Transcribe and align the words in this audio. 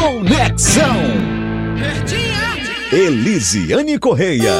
Conexão 0.00 0.94
Verdinha. 1.74 2.92
Elisiane 2.92 3.98
Correia. 3.98 4.54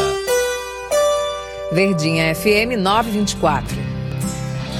Verdinha 1.70 2.34
FM 2.34 2.76
924. 2.76 3.76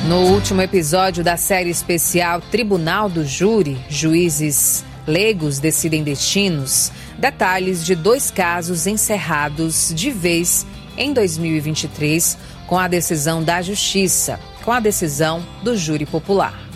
No 0.09 0.33
último 0.33 0.61
episódio 0.61 1.23
da 1.23 1.37
série 1.37 1.71
especial 1.71 2.41
Tribunal 2.41 3.09
do 3.09 3.25
Júri, 3.25 3.79
juízes 3.89 4.85
leigos 5.07 5.61
decidem 5.61 6.03
destinos, 6.03 6.91
detalhes 7.17 7.87
de 7.87 7.95
dois 7.95 8.29
casos 8.29 8.89
encerrados 8.89 9.93
de 9.95 10.11
vez 10.11 10.67
em 10.97 11.13
2023 11.13 12.37
com 12.67 12.77
a 12.77 12.89
decisão 12.89 13.45
da 13.45 13.63
Justiça, 13.63 14.41
com 14.65 14.73
a 14.73 14.81
decisão 14.81 15.41
do 15.63 15.77
júri 15.77 16.05
popular. 16.05 16.68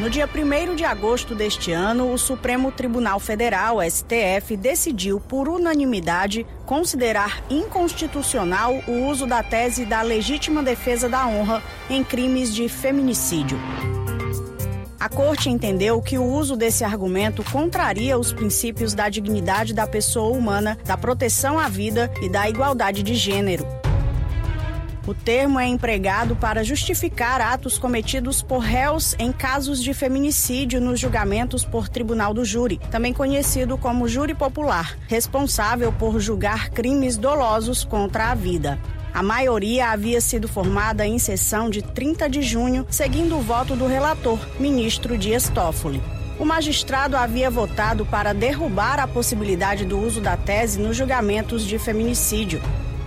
No 0.00 0.08
dia 0.08 0.26
1 0.26 0.76
de 0.76 0.82
agosto 0.82 1.34
deste 1.34 1.72
ano, 1.72 2.10
o 2.10 2.16
Supremo 2.16 2.72
Tribunal 2.72 3.20
Federal, 3.20 3.82
STF, 3.82 4.56
decidiu, 4.56 5.20
por 5.20 5.46
unanimidade, 5.46 6.46
considerar 6.64 7.44
inconstitucional 7.50 8.82
o 8.88 8.92
uso 9.06 9.26
da 9.26 9.42
tese 9.42 9.84
da 9.84 10.00
legítima 10.00 10.62
defesa 10.62 11.06
da 11.06 11.26
honra 11.26 11.62
em 11.90 12.02
crimes 12.02 12.54
de 12.54 12.66
feminicídio. 12.66 13.58
A 14.98 15.06
Corte 15.10 15.50
entendeu 15.50 16.00
que 16.00 16.16
o 16.16 16.24
uso 16.24 16.56
desse 16.56 16.82
argumento 16.82 17.44
contraria 17.44 18.18
os 18.18 18.32
princípios 18.32 18.94
da 18.94 19.10
dignidade 19.10 19.74
da 19.74 19.86
pessoa 19.86 20.34
humana, 20.34 20.78
da 20.82 20.96
proteção 20.96 21.58
à 21.58 21.68
vida 21.68 22.10
e 22.22 22.28
da 22.30 22.48
igualdade 22.48 23.02
de 23.02 23.14
gênero. 23.14 23.79
O 25.06 25.14
termo 25.14 25.58
é 25.58 25.66
empregado 25.66 26.36
para 26.36 26.62
justificar 26.62 27.40
atos 27.40 27.78
cometidos 27.78 28.42
por 28.42 28.58
réus 28.58 29.16
em 29.18 29.32
casos 29.32 29.82
de 29.82 29.94
feminicídio 29.94 30.80
nos 30.80 31.00
julgamentos 31.00 31.64
por 31.64 31.88
tribunal 31.88 32.34
do 32.34 32.44
júri, 32.44 32.78
também 32.90 33.12
conhecido 33.12 33.78
como 33.78 34.06
júri 34.06 34.34
popular, 34.34 34.96
responsável 35.08 35.90
por 35.90 36.20
julgar 36.20 36.70
crimes 36.70 37.16
dolosos 37.16 37.82
contra 37.82 38.30
a 38.30 38.34
vida. 38.34 38.78
A 39.12 39.22
maioria 39.22 39.90
havia 39.90 40.20
sido 40.20 40.46
formada 40.46 41.06
em 41.06 41.18
sessão 41.18 41.68
de 41.68 41.82
30 41.82 42.28
de 42.28 42.42
junho, 42.42 42.86
seguindo 42.90 43.36
o 43.36 43.42
voto 43.42 43.74
do 43.74 43.86
relator, 43.86 44.38
ministro 44.60 45.18
Dias 45.18 45.48
Toffoli. 45.48 46.00
O 46.38 46.44
magistrado 46.44 47.16
havia 47.16 47.50
votado 47.50 48.06
para 48.06 48.32
derrubar 48.32 49.00
a 49.00 49.06
possibilidade 49.06 49.84
do 49.84 49.98
uso 49.98 50.20
da 50.20 50.36
tese 50.36 50.78
nos 50.78 50.96
julgamentos 50.96 51.66
de 51.66 51.78
feminicídio. 51.78 52.62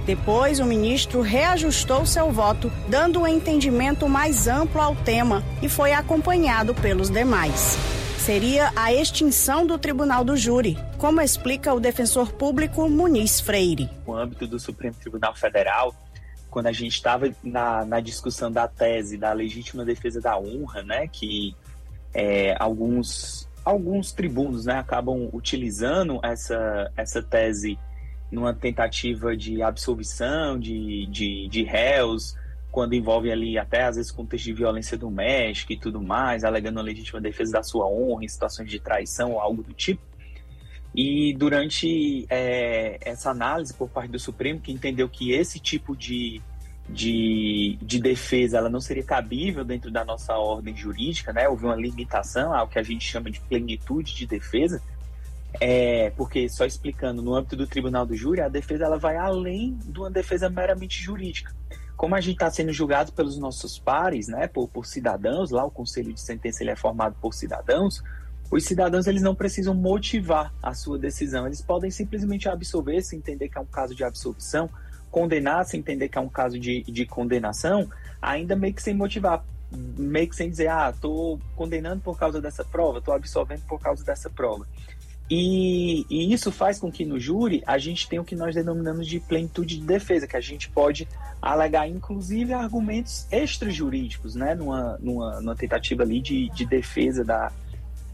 Depois, 0.05 0.59
o 0.59 0.65
ministro 0.65 1.21
reajustou 1.21 2.05
seu 2.05 2.31
voto, 2.31 2.71
dando 2.89 3.21
um 3.21 3.27
entendimento 3.27 4.07
mais 4.09 4.47
amplo 4.47 4.81
ao 4.81 4.95
tema 4.95 5.43
e 5.61 5.69
foi 5.69 5.93
acompanhado 5.93 6.75
pelos 6.75 7.09
demais. 7.09 7.77
Seria 8.17 8.71
a 8.75 8.93
extinção 8.93 9.65
do 9.65 9.77
Tribunal 9.77 10.23
do 10.23 10.35
Júri, 10.35 10.77
como 10.97 11.21
explica 11.21 11.73
o 11.73 11.79
defensor 11.79 12.31
público 12.33 12.89
Muniz 12.89 13.39
Freire. 13.39 13.89
No 14.07 14.15
âmbito 14.15 14.47
do 14.47 14.59
Supremo 14.59 14.95
Tribunal 14.99 15.35
Federal, 15.35 15.93
quando 16.49 16.67
a 16.67 16.71
gente 16.71 16.93
estava 16.93 17.29
na, 17.43 17.83
na 17.83 17.99
discussão 17.99 18.51
da 18.51 18.67
tese 18.67 19.17
da 19.17 19.33
legítima 19.33 19.83
defesa 19.83 20.21
da 20.21 20.37
honra, 20.37 20.83
né, 20.83 21.07
que 21.07 21.55
é, 22.13 22.55
alguns, 22.59 23.49
alguns 23.65 24.11
tribunos 24.11 24.65
né, 24.65 24.77
acabam 24.77 25.29
utilizando 25.33 26.19
essa, 26.23 26.91
essa 26.95 27.23
tese 27.23 27.77
numa 28.33 28.53
tentativa 28.53 29.37
de 29.37 29.61
absolvição 29.61 30.57
de, 30.59 31.05
de, 31.05 31.47
de 31.47 31.63
réus, 31.63 32.35
quando 32.71 32.95
envolve 32.95 33.31
ali 33.31 33.59
até 33.59 33.83
às 33.83 33.95
vezes 33.95 34.11
contexto 34.11 34.45
de 34.45 34.53
violência 34.53 34.97
doméstica 34.97 35.73
e 35.73 35.79
tudo 35.79 36.01
mais, 36.01 36.43
alegando 36.43 36.79
a 36.79 36.83
legítima 36.83 37.21
defesa 37.21 37.53
da 37.53 37.63
sua 37.63 37.87
honra 37.87 38.25
em 38.25 38.27
situações 38.27 38.69
de 38.69 38.79
traição 38.79 39.33
ou 39.33 39.39
algo 39.39 39.61
do 39.61 39.71
tipo. 39.73 40.01
E 40.95 41.35
durante 41.35 42.25
é, 42.29 42.97
essa 43.01 43.29
análise 43.29 43.73
por 43.73 43.87
parte 43.89 44.11
do 44.11 44.19
Supremo, 44.19 44.59
que 44.59 44.71
entendeu 44.71 45.07
que 45.07 45.31
esse 45.31 45.59
tipo 45.59 45.95
de, 45.95 46.41
de, 46.89 47.77
de 47.81 47.99
defesa 47.99 48.57
ela 48.57 48.69
não 48.69 48.81
seria 48.81 49.03
cabível 49.03 49.63
dentro 49.63 49.91
da 49.91 50.03
nossa 50.03 50.35
ordem 50.35 50.75
jurídica, 50.75 51.31
né? 51.31 51.47
houve 51.47 51.65
uma 51.65 51.75
limitação 51.75 52.55
ao 52.55 52.67
que 52.67 52.79
a 52.79 52.83
gente 52.83 53.05
chama 53.05 53.29
de 53.29 53.39
plenitude 53.41 54.15
de 54.15 54.25
defesa, 54.25 54.81
é, 55.59 56.11
porque, 56.11 56.49
só 56.49 56.65
explicando, 56.65 57.21
no 57.21 57.35
âmbito 57.35 57.55
do 57.55 57.67
tribunal 57.67 58.05
do 58.05 58.15
júri, 58.15 58.41
a 58.41 58.49
defesa 58.49 58.85
ela 58.85 58.97
vai 58.97 59.17
além 59.17 59.77
de 59.85 59.99
uma 59.99 60.09
defesa 60.09 60.49
meramente 60.49 61.01
jurídica. 61.01 61.53
Como 61.95 62.15
a 62.15 62.21
gente 62.21 62.33
está 62.33 62.49
sendo 62.49 62.73
julgado 62.73 63.13
pelos 63.13 63.37
nossos 63.37 63.77
pares, 63.77 64.27
né, 64.27 64.47
por, 64.47 64.67
por 64.67 64.85
cidadãos, 64.85 65.51
lá 65.51 65.63
o 65.63 65.71
conselho 65.71 66.11
de 66.11 66.19
sentença 66.19 66.63
ele 66.63 66.71
é 66.71 66.75
formado 66.75 67.15
por 67.21 67.33
cidadãos, 67.33 68.03
os 68.51 68.65
cidadãos 68.65 69.07
eles 69.07 69.21
não 69.21 69.33
precisam 69.33 69.73
motivar 69.73 70.53
a 70.61 70.73
sua 70.73 70.97
decisão, 70.97 71.45
eles 71.45 71.61
podem 71.61 71.89
simplesmente 71.89 72.49
absolver 72.49 73.01
se 73.01 73.15
entender 73.15 73.49
que 73.49 73.57
é 73.57 73.61
um 73.61 73.65
caso 73.65 73.95
de 73.95 74.03
absolvição, 74.03 74.69
condenar 75.09 75.65
se 75.65 75.77
entender 75.77 76.09
que 76.09 76.17
é 76.17 76.21
um 76.21 76.29
caso 76.29 76.59
de, 76.59 76.81
de 76.83 77.05
condenação, 77.05 77.87
ainda 78.21 78.55
meio 78.55 78.73
que 78.73 78.81
sem 78.81 78.95
motivar, 78.95 79.43
meio 79.71 80.27
que 80.27 80.35
sem 80.35 80.49
dizer, 80.49 80.67
ah, 80.67 80.91
estou 80.93 81.39
condenando 81.55 82.01
por 82.01 82.17
causa 82.17 82.41
dessa 82.41 82.65
prova, 82.65 82.97
estou 82.99 83.13
absolvendo 83.13 83.61
por 83.67 83.79
causa 83.79 84.03
dessa 84.03 84.29
prova. 84.29 84.67
E, 85.29 86.05
e, 86.09 86.33
isso 86.33 86.51
faz 86.51 86.79
com 86.79 86.91
que 86.91 87.05
no 87.05 87.19
júri 87.19 87.63
a 87.65 87.77
gente 87.77 88.07
tenha 88.07 88.21
o 88.21 88.25
que 88.25 88.35
nós 88.35 88.53
denominamos 88.53 89.07
de 89.07 89.19
plenitude 89.19 89.79
de 89.79 89.85
defesa, 89.85 90.27
que 90.27 90.35
a 90.35 90.41
gente 90.41 90.69
pode 90.69 91.07
alegar 91.41 91.87
inclusive 91.87 92.53
argumentos 92.53 93.25
extrajurídicos, 93.31 94.35
né, 94.35 94.53
numa, 94.53 94.97
numa, 94.99 95.41
numa 95.41 95.55
tentativa 95.55 96.03
ali 96.03 96.21
de, 96.21 96.49
de 96.49 96.65
defesa 96.65 97.23
da, 97.23 97.51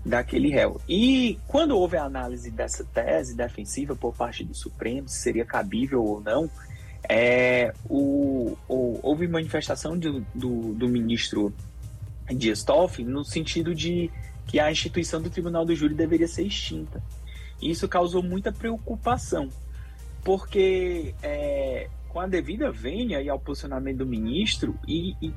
daquele 0.06 0.50
réu. 0.50 0.80
E 0.88 1.38
quando 1.48 1.78
houve 1.78 1.98
a 1.98 2.04
análise 2.04 2.52
dessa 2.52 2.84
tese 2.86 3.36
defensiva 3.36 3.96
por 3.96 4.14
parte 4.16 4.44
do 4.44 4.54
Supremo, 4.54 5.10
se 5.10 5.20
seria 5.20 5.46
cabível 5.46 6.04
ou 6.04 6.22
não, 6.22 6.50
é, 7.08 7.74
o, 7.90 8.58
o, 8.68 9.00
houve 9.02 9.28
manifestação 9.28 9.98
do, 9.98 10.26
do, 10.34 10.74
do 10.74 10.88
ministro 10.88 11.54
Dias 12.30 12.64
Toffoli 12.64 13.08
no 13.08 13.24
sentido 13.24 13.74
de 13.74 14.12
que 14.50 14.60
a 14.60 14.72
instituição 14.72 15.22
do 15.22 15.30
Tribunal 15.30 15.64
do 15.64 15.76
Júri 15.76 15.94
deveria 15.94 16.28
ser 16.28 16.42
extinta. 16.42 17.04
Isso 17.62 17.88
causou 17.88 18.24
muita 18.24 18.52
preocupação, 18.52 19.48
porque 20.24 21.14
é, 21.22 21.88
com 22.08 22.20
a 22.20 22.26
devida 22.26 22.72
vênia 22.72 23.22
e 23.22 23.30
ao 23.30 23.40
posicionamento 23.40 23.98
do 23.98 24.08
ministro, 24.08 24.76
e, 24.88 25.16
e 25.22 25.32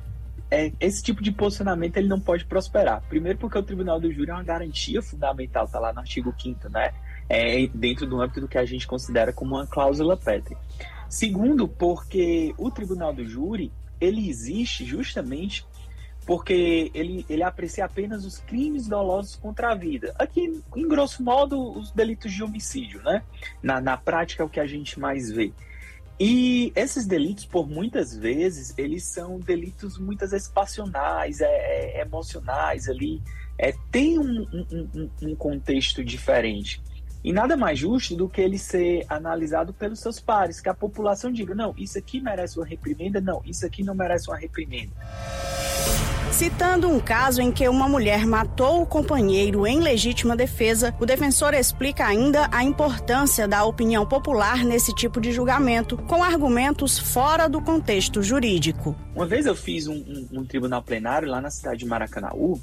é, 0.49 0.71
esse 0.79 1.03
tipo 1.03 1.21
de 1.21 1.31
posicionamento 1.31 1.97
ele 1.97 2.07
não 2.07 2.19
pode 2.19 2.43
prosperar. 2.45 3.03
Primeiro 3.07 3.37
porque 3.37 3.55
o 3.55 3.61
Tribunal 3.61 3.99
do 3.99 4.11
Júri 4.11 4.31
é 4.31 4.33
uma 4.33 4.43
garantia 4.43 4.99
fundamental, 4.99 5.65
está 5.65 5.79
lá 5.79 5.93
no 5.93 5.99
artigo 5.99 6.33
5 6.35 6.69
né? 6.69 6.91
É, 7.29 7.67
dentro 7.67 8.07
do 8.07 8.19
âmbito 8.19 8.41
do 8.41 8.47
que 8.47 8.57
a 8.57 8.65
gente 8.65 8.87
considera 8.87 9.31
como 9.31 9.55
uma 9.55 9.67
cláusula 9.67 10.17
pétrea. 10.17 10.57
Segundo, 11.07 11.67
porque 11.67 12.51
o 12.57 12.71
Tribunal 12.71 13.13
do 13.13 13.23
Júri 13.23 13.71
ele 14.01 14.27
existe 14.27 14.83
justamente 14.83 15.63
porque 16.25 16.91
ele, 16.93 17.25
ele 17.29 17.43
aprecia 17.43 17.85
apenas 17.85 18.25
os 18.25 18.39
crimes 18.39 18.87
dolosos 18.87 19.35
contra 19.35 19.71
a 19.71 19.75
vida. 19.75 20.13
Aqui, 20.17 20.61
em 20.75 20.87
grosso 20.87 21.23
modo, 21.23 21.77
os 21.77 21.91
delitos 21.91 22.31
de 22.31 22.43
homicídio, 22.43 23.01
né? 23.03 23.23
Na, 23.61 23.81
na 23.81 23.97
prática 23.97 24.43
é 24.43 24.45
o 24.45 24.49
que 24.49 24.59
a 24.59 24.67
gente 24.67 24.99
mais 24.99 25.31
vê. 25.31 25.51
E 26.19 26.71
esses 26.75 27.05
delitos, 27.05 27.45
por 27.45 27.67
muitas 27.67 28.15
vezes, 28.15 28.73
eles 28.77 29.03
são 29.03 29.39
delitos 29.39 29.97
muitas 29.97 30.31
vezes 30.31 30.47
passionais, 30.47 31.41
é, 31.41 31.47
é, 31.97 32.01
emocionais 32.01 32.87
ali, 32.87 33.21
é, 33.57 33.73
tem 33.91 34.19
um, 34.19 34.47
um, 34.53 35.09
um 35.21 35.35
contexto 35.35 36.03
diferente. 36.03 36.81
E 37.23 37.31
nada 37.31 37.55
mais 37.55 37.79
justo 37.79 38.15
do 38.15 38.27
que 38.27 38.41
ele 38.41 38.57
ser 38.57 39.05
analisado 39.07 39.73
pelos 39.73 39.99
seus 39.99 40.19
pares, 40.19 40.59
que 40.59 40.67
a 40.67 40.73
população 40.73 41.31
diga, 41.31 41.55
não, 41.55 41.73
isso 41.77 41.97
aqui 41.97 42.19
merece 42.19 42.59
uma 42.59 42.65
reprimenda, 42.65 43.21
não, 43.21 43.41
isso 43.45 43.65
aqui 43.65 43.81
não 43.81 43.95
merece 43.95 44.29
uma 44.29 44.37
reprimenda. 44.37 44.91
Citando 46.33 46.89
um 46.89 46.99
caso 46.99 47.43
em 47.43 47.51
que 47.51 47.69
uma 47.69 47.87
mulher 47.87 48.25
matou 48.25 48.81
o 48.81 48.87
companheiro 48.87 49.67
em 49.67 49.79
legítima 49.79 50.35
defesa, 50.35 50.93
o 50.99 51.05
defensor 51.05 51.53
explica 51.53 52.07
ainda 52.07 52.49
a 52.51 52.63
importância 52.63 53.47
da 53.47 53.63
opinião 53.63 54.03
popular 54.03 54.65
nesse 54.65 54.95
tipo 54.95 55.21
de 55.21 55.31
julgamento, 55.31 55.95
com 55.95 56.23
argumentos 56.23 56.97
fora 56.97 57.47
do 57.47 57.61
contexto 57.61 58.23
jurídico. 58.23 58.95
Uma 59.15 59.27
vez 59.27 59.45
eu 59.45 59.55
fiz 59.55 59.85
um, 59.85 59.93
um, 59.93 60.39
um 60.39 60.43
tribunal 60.43 60.81
plenário 60.81 61.29
lá 61.29 61.39
na 61.39 61.51
cidade 61.51 61.77
de 61.77 61.85
Maracanaú, 61.85 62.59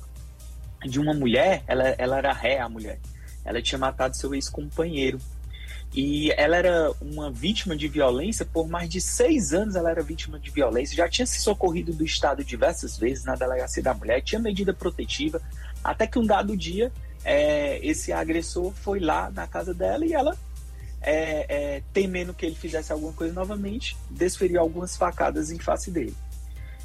de 0.84 0.98
uma 0.98 1.14
mulher, 1.14 1.62
ela, 1.68 1.94
ela 1.96 2.18
era 2.18 2.32
ré, 2.32 2.58
a 2.58 2.68
mulher. 2.68 2.98
Ela 3.44 3.62
tinha 3.62 3.78
matado 3.78 4.16
seu 4.16 4.34
ex-companheiro. 4.34 5.20
E 5.94 6.30
ela 6.32 6.56
era 6.56 6.92
uma 7.00 7.30
vítima 7.30 7.76
de 7.76 7.88
violência 7.88 8.44
por 8.44 8.68
mais 8.68 8.88
de 8.88 9.00
seis 9.00 9.52
anos. 9.52 9.74
Ela 9.74 9.90
era 9.90 10.02
vítima 10.02 10.38
de 10.38 10.50
violência, 10.50 10.96
já 10.96 11.08
tinha 11.08 11.26
se 11.26 11.40
socorrido 11.40 11.92
do 11.92 12.04
Estado 12.04 12.44
diversas 12.44 12.96
vezes 12.96 13.24
na 13.24 13.34
delegacia 13.34 13.82
da 13.82 13.92
mulher, 13.92 14.22
tinha 14.22 14.40
medida 14.40 14.72
protetiva, 14.72 15.42
até 15.82 16.06
que 16.06 16.18
um 16.18 16.24
dado 16.24 16.56
dia 16.56 16.92
é, 17.24 17.84
esse 17.84 18.12
agressor 18.12 18.72
foi 18.72 19.00
lá 19.00 19.30
na 19.30 19.46
casa 19.46 19.74
dela 19.74 20.06
e 20.06 20.12
ela, 20.12 20.36
é, 21.02 21.46
é, 21.48 21.82
temendo 21.92 22.32
que 22.32 22.46
ele 22.46 22.54
fizesse 22.54 22.92
alguma 22.92 23.12
coisa 23.12 23.32
novamente, 23.32 23.96
desferiu 24.08 24.60
algumas 24.60 24.96
facadas 24.96 25.50
em 25.50 25.58
face 25.58 25.90
dele. 25.90 26.14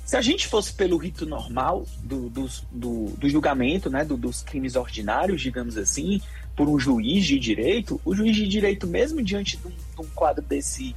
Se 0.06 0.16
a 0.16 0.22
gente 0.22 0.48
fosse 0.48 0.72
pelo 0.72 0.98
rito 0.98 1.26
normal 1.26 1.84
do, 2.04 2.30
do, 2.30 2.48
do, 2.72 3.06
do 3.18 3.28
julgamento, 3.28 3.90
né, 3.90 4.06
do, 4.06 4.16
dos 4.16 4.44
crimes 4.44 4.76
ordinários, 4.76 5.42
digamos 5.42 5.78
assim, 5.78 6.22
por 6.56 6.70
um 6.70 6.78
juiz 6.78 7.26
de 7.26 7.40
direito, 7.40 8.00
o 8.06 8.14
juiz 8.14 8.36
de 8.36 8.48
direito, 8.48 8.86
mesmo 8.86 9.24
diante 9.24 9.58
de 9.58 9.68
um, 9.68 9.72
de 9.72 10.02
um 10.02 10.06
quadro 10.14 10.44
desse 10.44 10.96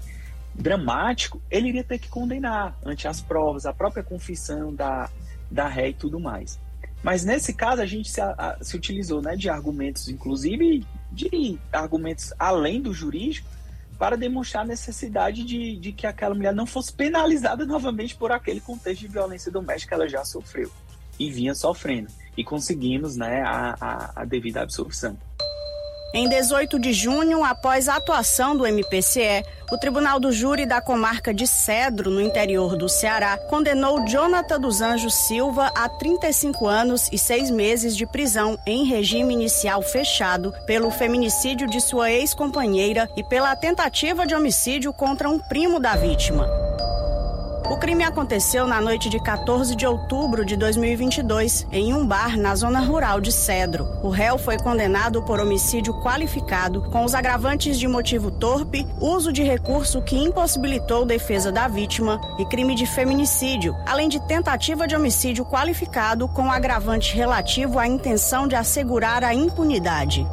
dramático, 0.55 1.41
ele 1.51 1.69
iria 1.69 1.83
ter 1.83 1.99
que 1.99 2.09
condenar 2.09 2.79
ante 2.85 3.09
as 3.09 3.19
provas, 3.23 3.65
a 3.65 3.73
própria 3.73 4.03
confissão 4.03 4.75
da, 4.75 5.09
da 5.51 5.67
ré 5.67 5.89
e 5.89 5.95
tudo 5.95 6.21
mais. 6.21 6.61
Mas 7.03 7.25
nesse 7.25 7.55
caso 7.55 7.81
a 7.81 7.87
gente 7.87 8.11
se, 8.11 8.21
a, 8.21 8.59
se 8.61 8.77
utilizou 8.77 9.23
né, 9.23 9.37
de 9.37 9.49
argumentos, 9.49 10.11
inclusive 10.11 10.85
de 11.11 11.59
argumentos 11.73 12.35
além 12.39 12.83
do 12.83 12.93
jurídico, 12.93 13.49
para 13.99 14.17
demonstrar 14.17 14.63
a 14.63 14.67
necessidade 14.67 15.45
de, 15.45 15.77
de 15.77 15.93
que 15.93 16.07
aquela 16.07 16.35
mulher 16.35 16.55
não 16.55 16.67
fosse 16.67 16.93
penalizada 16.93 17.65
novamente 17.67 18.15
por 18.15 18.31
aquele 18.31 18.61
contexto 18.61 19.01
de 19.01 19.09
violência 19.09 19.51
doméstica 19.51 19.89
que 19.89 19.95
ela 19.95 20.09
já 20.09 20.25
sofreu 20.25 20.71
e 21.19 21.31
vinha 21.31 21.55
sofrendo. 21.55 22.09
E 22.37 22.45
conseguimos 22.45 23.17
né, 23.17 23.43
a, 23.43 23.75
a, 23.81 24.23
a 24.23 24.25
devida 24.25 24.63
absolvição. 24.63 25.19
Em 26.13 26.27
18 26.27 26.79
de 26.79 26.91
junho, 26.91 27.45
após 27.45 27.87
a 27.87 27.97
atuação 27.97 28.57
do 28.57 28.67
MPCE, 28.67 29.45
o 29.71 29.77
Tribunal 29.77 30.19
do 30.19 30.33
Júri 30.33 30.65
da 30.65 30.81
comarca 30.81 31.35
de 31.35 31.47
Cedro, 31.47 32.11
no 32.11 32.23
interior 32.23 32.77
do 32.77 32.89
Ceará, 32.89 33.37
condenou 33.37 34.07
Jonathan 34.07 34.59
dos 34.59 34.81
Anjos 34.81 35.13
Silva 35.13 35.71
a 35.75 35.87
35 35.87 36.67
anos 36.67 37.11
e 37.13 37.19
6 37.19 37.51
meses 37.51 37.95
de 37.95 38.07
prisão 38.07 38.59
em 38.67 38.87
regime 38.87 39.35
inicial 39.35 39.83
fechado 39.83 40.55
pelo 40.67 40.91
feminicídio 40.91 41.69
de 41.69 41.79
sua 41.79 42.11
ex-companheira 42.11 43.07
e 43.15 43.23
pela 43.23 43.55
tentativa 43.55 44.27
de 44.27 44.35
homicídio 44.35 44.95
contra 44.95 45.29
um 45.29 45.39
primo 45.39 45.79
da 45.79 45.95
vítima. 45.95 46.68
O 47.71 47.77
crime 47.77 48.03
aconteceu 48.03 48.67
na 48.67 48.81
noite 48.81 49.11
de 49.11 49.21
14 49.21 49.77
de 49.77 49.87
outubro 49.87 50.43
de 50.43 50.57
2022, 50.57 51.67
em 51.71 51.93
um 51.93 52.07
bar 52.07 52.35
na 52.39 52.55
zona 52.55 52.81
rural 52.81 53.21
de 53.21 53.31
Cedro. 53.31 53.87
O 54.03 54.09
réu 54.09 54.39
foi 54.39 54.57
condenado 54.57 55.23
por 55.23 55.39
homicídio 55.39 55.93
qualificado, 56.01 56.81
com 56.91 57.05
os 57.05 57.15
agravantes 57.15 57.79
de 57.79 57.87
motivo 57.87 58.31
torpe, 58.31 58.87
uso 58.99 59.31
de 59.31 59.43
recurso 59.43 60.01
que 60.01 60.17
impossibilitou 60.17 61.05
defesa 61.05 61.53
da 61.53 61.69
vítima 61.69 62.19
e 62.39 62.47
crime 62.47 62.75
de 62.75 62.87
feminicídio, 62.87 63.77
além 63.87 64.09
de 64.09 64.19
tentativa 64.27 64.87
de 64.87 64.97
homicídio 64.97 65.45
qualificado 65.45 66.27
com 66.27 66.51
agravante 66.51 67.15
relativo 67.15 67.79
à 67.79 67.87
intenção 67.87 68.49
de 68.49 68.57
assegurar 68.57 69.23
a 69.23 69.35
impunidade. 69.35 70.27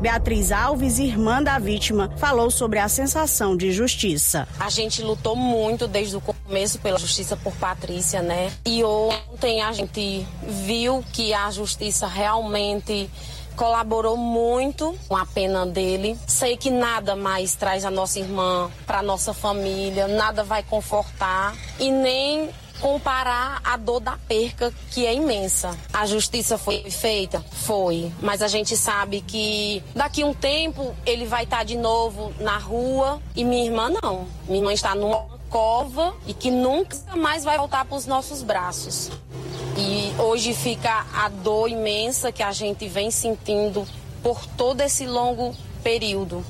Beatriz 0.00 0.52
Alves, 0.52 0.98
irmã 0.98 1.42
da 1.42 1.58
vítima, 1.58 2.10
falou 2.16 2.50
sobre 2.50 2.78
a 2.78 2.88
sensação 2.88 3.56
de 3.56 3.72
justiça. 3.72 4.46
A 4.60 4.68
gente 4.68 5.02
lutou 5.02 5.34
muito 5.34 5.88
desde 5.88 6.16
o 6.16 6.20
começo 6.20 6.78
pela 6.78 6.98
justiça 6.98 7.36
por 7.36 7.54
Patrícia, 7.54 8.20
né? 8.20 8.52
E 8.66 8.84
ontem 8.84 9.62
a 9.62 9.72
gente 9.72 10.26
viu 10.42 11.04
que 11.12 11.32
a 11.32 11.50
justiça 11.50 12.06
realmente 12.06 13.08
colaborou 13.56 14.16
muito 14.16 14.94
com 15.08 15.16
a 15.16 15.24
pena 15.24 15.64
dele. 15.64 16.18
Sei 16.26 16.56
que 16.56 16.70
nada 16.70 17.16
mais 17.16 17.54
traz 17.54 17.84
a 17.84 17.90
nossa 17.90 18.18
irmã 18.18 18.70
para 18.86 19.02
nossa 19.02 19.32
família, 19.32 20.08
nada 20.08 20.42
vai 20.44 20.62
confortar 20.62 21.54
e 21.78 21.90
nem 21.90 22.50
comparar 22.84 23.62
a 23.64 23.78
dor 23.78 23.98
da 23.98 24.18
perca, 24.28 24.70
que 24.90 25.06
é 25.06 25.14
imensa. 25.14 25.74
A 25.90 26.04
justiça 26.04 26.58
foi 26.58 26.90
feita? 26.90 27.42
Foi. 27.50 28.12
Mas 28.20 28.42
a 28.42 28.46
gente 28.46 28.76
sabe 28.76 29.22
que 29.22 29.82
daqui 29.94 30.22
um 30.22 30.34
tempo 30.34 30.94
ele 31.06 31.24
vai 31.24 31.44
estar 31.44 31.64
de 31.64 31.78
novo 31.78 32.34
na 32.38 32.58
rua 32.58 33.22
e 33.34 33.42
minha 33.42 33.64
irmã 33.64 33.88
não. 34.02 34.28
Minha 34.46 34.58
irmã 34.58 34.70
está 34.74 34.94
numa 34.94 35.24
cova 35.48 36.14
e 36.26 36.34
que 36.34 36.50
nunca 36.50 36.94
mais 37.16 37.42
vai 37.42 37.56
voltar 37.56 37.86
para 37.86 37.96
os 37.96 38.04
nossos 38.04 38.42
braços. 38.42 39.10
E 39.78 40.12
hoje 40.20 40.52
fica 40.52 41.06
a 41.14 41.30
dor 41.30 41.70
imensa 41.70 42.30
que 42.30 42.42
a 42.42 42.52
gente 42.52 42.86
vem 42.86 43.10
sentindo 43.10 43.86
por 44.22 44.44
todo 44.44 44.82
esse 44.82 45.06
longo 45.06 45.56
período. 45.82 46.44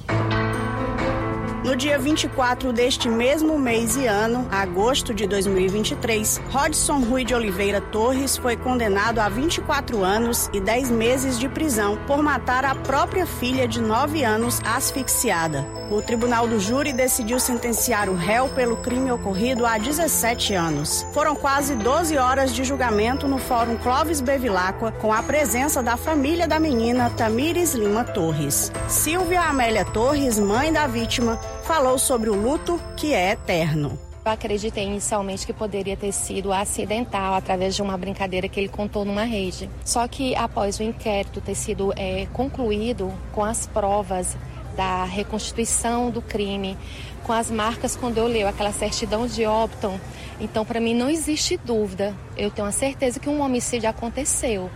No 1.65 1.75
dia 1.75 1.99
24 1.99 2.75
deste 2.75 3.09
mesmo 3.09 3.59
mês 3.59 3.97
e 3.97 4.07
ano, 4.07 4.47
agosto 4.51 5.15
de 5.15 5.27
2023, 5.27 6.39
Rodson 6.51 6.99
Rui 7.01 7.25
de 7.25 7.35
Oliveira 7.35 7.81
Torres 7.81 8.37
foi 8.37 8.55
condenado 8.55 9.19
a 9.19 9.31
24 9.31 10.05
anos 10.05 10.51
e 10.53 10.61
10 10.61 10.91
meses 10.91 11.39
de 11.41 11.49
prisão 11.49 11.97
por 12.07 12.23
matar 12.23 12.67
a 12.67 12.75
própria 12.75 13.25
filha 13.25 13.67
de 13.67 13.81
9 13.81 14.23
anos 14.23 14.61
asfixiada. 14.63 15.67
O 15.91 16.03
Tribunal 16.03 16.47
do 16.47 16.61
Júri 16.61 16.93
decidiu 16.93 17.41
sentenciar 17.41 18.11
o 18.11 18.15
réu 18.15 18.49
pelo 18.51 18.77
crime 18.77 19.11
ocorrido 19.11 19.65
há 19.65 19.79
17 19.79 20.53
anos. 20.55 21.07
Foram 21.15 21.35
quase 21.35 21.75
12 21.75 22.19
horas 22.19 22.55
de 22.55 22.63
julgamento 22.63 23.27
no 23.27 23.39
Fórum 23.39 23.77
Clóvis 23.77 24.21
Bevilacqua, 24.21 24.93
com 24.93 25.13
a 25.13 25.23
presença 25.23 25.83
da 25.83 25.97
família 25.97 26.47
da 26.47 26.61
menina 26.61 27.09
Tamires 27.11 27.75
Lima 27.75 28.05
Torres. 28.05 28.71
Silvia 28.87 29.43
Amélia 29.43 29.85
Torres, 29.85 30.39
mãe 30.39 30.73
da 30.73 30.87
vítima, 30.87 31.39
falou 31.65 31.99
sobre 31.99 32.29
o 32.29 32.35
luto 32.35 32.79
que 32.95 33.15
é 33.15 33.33
eterno. 33.33 33.99
Eu 34.25 34.33
acreditei 34.33 34.85
inicialmente 34.85 35.47
que 35.47 35.53
poderia 35.53 35.97
ter 35.97 36.13
sido 36.13 36.53
acidental, 36.53 37.35
através 37.35 37.75
de 37.75 37.81
uma 37.81 37.97
brincadeira 37.97 38.49
que 38.49 38.61
ele 38.61 38.69
contou 38.69 39.05
numa 39.05 39.25
rede. 39.25 39.69
Só 39.83 40.07
que 40.07 40.35
após 40.37 40.79
o 40.79 40.83
inquérito 40.83 41.41
ter 41.41 41.55
sido 41.55 41.93
é, 41.97 42.27
concluído 42.35 43.13
com 43.33 43.43
as 43.43 43.67
provas 43.67 44.37
da 44.77 45.05
reconstituição 45.05 46.11
do 46.11 46.21
crime, 46.21 46.77
com 47.23 47.33
as 47.33 47.51
marcas 47.51 47.97
quando 47.97 48.19
eu 48.19 48.27
leio 48.27 48.47
aquela 48.47 48.73
certidão 48.73 49.27
de 49.27 49.47
óbito, 49.47 49.91
então 50.39 50.67
para 50.67 50.81
mim 50.81 50.95
não 50.95 51.09
existe 51.09 51.57
dúvida. 51.57 52.15
Eu 52.37 52.51
tenho 52.51 52.69
a 52.69 52.73
certeza 52.73 53.19
que 53.19 53.29
um 53.29 53.41
homicídio 53.41 53.89
aconteceu 53.89 54.71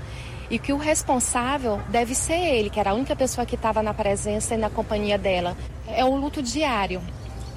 e 0.50 0.58
que 0.58 0.72
o 0.72 0.76
responsável 0.76 1.80
deve 1.88 2.14
ser 2.14 2.38
ele, 2.38 2.70
que 2.70 2.80
era 2.80 2.90
a 2.90 2.94
única 2.94 3.14
pessoa 3.14 3.46
que 3.46 3.54
estava 3.54 3.82
na 3.82 3.92
presença 3.92 4.54
e 4.54 4.58
na 4.58 4.70
companhia 4.70 5.18
dela. 5.18 5.56
É 5.86 6.04
um 6.04 6.16
luto 6.16 6.42
diário. 6.42 7.02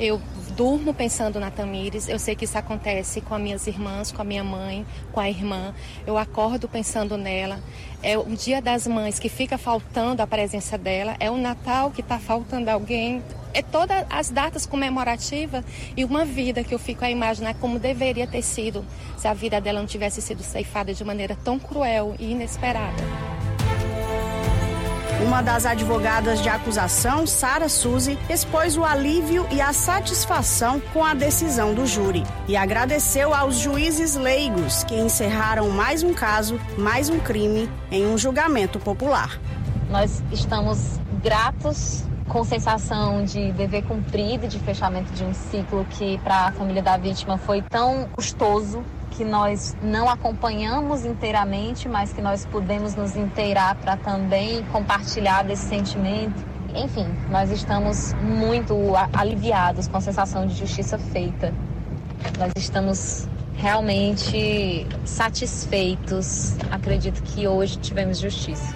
Eu 0.02 0.20
durmo 0.58 0.96
pensando 0.96 1.40
na 1.40 1.52
Tamires, 1.52 2.10
eu 2.10 2.18
sei 2.18 2.36
que 2.36 2.46
isso 2.46 2.58
acontece 2.58 3.22
com 3.22 3.36
as 3.36 3.42
minhas 3.42 3.68
irmãs, 3.68 4.12
com 4.12 4.20
a 4.20 4.26
minha 4.26 4.44
mãe, 4.44 4.84
com 5.12 5.20
a 5.20 5.30
irmã. 5.30 5.76
Eu 6.08 6.18
acordo 6.18 6.68
pensando 6.68 7.16
nela. 7.18 7.60
É 8.02 8.18
o 8.18 8.26
dia 8.26 8.60
das 8.60 8.88
mães 8.88 9.20
que 9.20 9.30
fica 9.30 9.60
faltando 9.60 10.24
a 10.24 10.26
presença 10.26 10.76
dela, 10.76 11.16
é 11.20 11.30
o 11.30 11.38
Natal 11.38 11.92
que 11.92 12.02
está 12.02 12.18
faltando 12.18 12.72
alguém. 12.72 13.22
É 13.54 13.62
todas 13.62 14.04
as 14.10 14.32
datas 14.32 14.66
comemorativas 14.66 15.64
e 15.96 16.04
uma 16.04 16.26
vida 16.26 16.64
que 16.64 16.74
eu 16.74 16.80
fico 16.80 17.06
a 17.06 17.12
imaginar 17.12 17.54
como 17.54 17.78
deveria 17.78 18.26
ter 18.26 18.42
sido 18.42 18.84
se 19.18 19.28
a 19.28 19.36
vida 19.36 19.62
dela 19.62 19.82
não 19.82 19.88
tivesse 19.88 20.20
sido 20.20 20.42
ceifada 20.42 20.96
de 20.96 21.04
maneira 21.04 21.38
tão 21.44 21.60
cruel 21.60 22.16
e 22.18 22.32
inesperada. 22.32 23.31
Uma 25.24 25.44
das 25.44 25.68
advogadas 25.68 26.42
de 26.42 26.50
acusação, 26.50 27.28
Sara 27.28 27.70
Suzy, 27.70 28.18
expôs 28.28 28.76
o 28.76 28.84
alívio 28.84 29.46
e 29.52 29.62
a 29.62 29.72
satisfação 29.72 30.82
com 30.92 31.06
a 31.06 31.14
decisão 31.14 31.76
do 31.76 31.86
júri 31.86 32.24
e 32.48 32.58
agradeceu 32.58 33.32
aos 33.32 33.60
juízes 33.60 34.16
leigos 34.16 34.84
que 34.84 34.96
encerraram 34.96 35.70
mais 35.70 36.02
um 36.02 36.12
caso, 36.12 36.60
mais 36.76 37.08
um 37.08 37.20
crime 37.20 37.70
em 37.92 38.08
um 38.08 38.18
julgamento 38.18 38.80
popular. 38.80 39.40
Nós 39.92 40.24
estamos 40.32 41.00
gratos 41.22 42.04
com 42.28 42.44
sensação 42.44 43.24
de 43.24 43.52
dever 43.52 43.84
cumprido, 43.84 44.48
de 44.48 44.58
fechamento 44.58 45.12
de 45.14 45.24
um 45.24 45.36
ciclo 45.36 45.86
que 45.92 46.18
para 46.20 46.48
a 46.48 46.52
família 46.52 46.82
da 46.82 46.98
vítima 46.98 47.38
foi 47.38 47.62
tão 47.62 48.10
custoso, 48.10 48.84
que 49.12 49.24
nós 49.24 49.76
não 49.84 50.10
acompanhamos 50.10 51.06
inteiramente, 51.06 51.88
mas 51.88 52.12
que 52.12 52.22
nós 52.22 52.46
pudemos 52.46 52.96
nos 52.96 53.16
inteirar 53.16 53.76
para 53.76 53.96
também 53.96 54.64
compartilhar 54.72 55.44
desse 55.44 55.68
sentimento. 55.68 56.44
Enfim, 56.74 57.08
nós 57.30 57.52
estamos 57.52 58.14
muito 58.16 58.74
aliviados 59.14 59.88
com 59.88 59.98
a 59.98 60.02
sensação 60.02 60.48
de 60.48 60.56
justiça 60.56 60.98
feita. 60.98 61.54
Nós 62.40 62.52
estamos 62.56 63.28
realmente 63.58 64.88
satisfeitos. 65.06 66.56
Acredito 66.72 67.22
que 67.22 67.48
hoje 67.48 67.78
tivemos 67.78 68.18
justiça. 68.18 68.74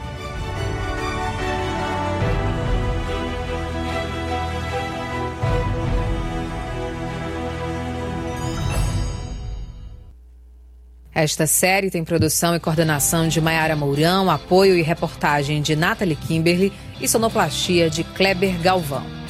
Esta 11.16 11.48
série 11.48 11.90
tem 11.90 12.04
produção 12.04 12.54
e 12.58 12.60
coordenação 12.60 13.30
de 13.30 13.40
Maiara 13.40 13.74
Mourão, 13.74 14.30
apoio 14.30 14.78
e 14.78 14.82
reportagem 14.82 15.62
de 15.62 15.74
Nathalie 15.74 16.14
Kimberly 16.14 16.74
e 17.00 17.08
sonoplastia 17.08 17.90
de 17.90 18.04
Kleber 18.04 18.60
Galvão. 18.62 19.25